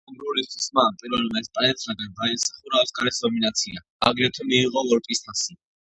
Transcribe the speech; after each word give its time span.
ამ 0.11 0.15
როლისთვის 0.27 0.69
მან, 0.77 0.95
პირველმა 1.01 1.43
ესპანელთაგან, 1.43 2.09
დაიმსახურა 2.21 2.81
ოსკარის 2.87 3.23
ნომინაცია, 3.27 3.85
აგრეთვე 4.11 4.47
მიიღო 4.53 4.85
ვოლპის 4.91 5.23
თასი. 5.29 5.59